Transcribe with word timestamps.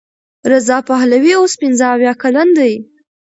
رضا 0.51 0.77
پهلوي 0.89 1.33
اوس 1.37 1.53
پنځه 1.61 1.85
اویا 1.93 2.13
کلن 2.21 2.49
دی. 2.57 2.73